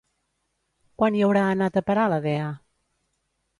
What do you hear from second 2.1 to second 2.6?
la dea?